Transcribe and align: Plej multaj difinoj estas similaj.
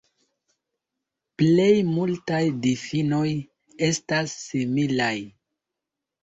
Plej 1.41 1.67
multaj 1.89 2.39
difinoj 2.63 3.27
estas 3.89 4.35
similaj. 4.47 5.13